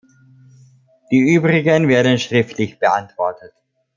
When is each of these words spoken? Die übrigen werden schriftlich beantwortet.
Die 1.11 1.19
übrigen 1.19 1.87
werden 1.87 2.17
schriftlich 2.17 2.79
beantwortet. 2.79 3.53